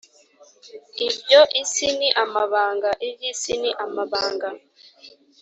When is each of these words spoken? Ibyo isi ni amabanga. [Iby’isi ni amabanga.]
Ibyo 1.07 1.41
isi 1.61 1.87
ni 1.99 2.09
amabanga. 2.23 2.89
[Iby’isi 3.07 3.53
ni 3.61 3.71
amabanga.] 3.83 4.49